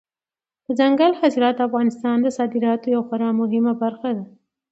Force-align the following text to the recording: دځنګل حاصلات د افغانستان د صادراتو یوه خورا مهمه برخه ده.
دځنګل 0.65 1.11
حاصلات 1.19 1.55
د 1.57 1.61
افغانستان 1.69 2.17
د 2.21 2.27
صادراتو 2.37 2.87
یوه 2.95 3.05
خورا 3.07 3.29
مهمه 3.39 3.73
برخه 3.83 4.09
ده. 4.17 4.23